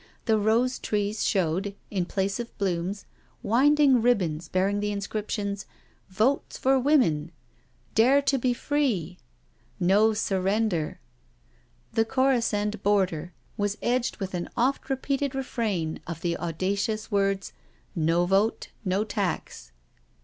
[0.25, 3.05] The rose trees showed, in place of blooms,
[3.43, 5.67] winding ribbons bear ing the inscriptions,"
[6.23, 7.31] Votes for Women
[8.01, 9.25] "—"Dare to be Free •*—•*
[9.79, 10.99] No Surrender.
[11.93, 17.53] The Corisand border was edged with an oft repeated refrain of the audacious words,"
[17.95, 19.71] No Vote, no Tax.